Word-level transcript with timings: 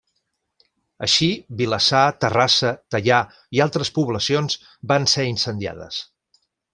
Així 1.07 1.27
Vilassar, 1.59 2.05
Terrassa, 2.25 2.71
Teià 2.95 3.19
i 3.57 3.61
altres 3.69 3.93
poblacions 4.01 4.57
van 4.93 5.07
ser 5.15 5.27
incendiades. 5.37 6.01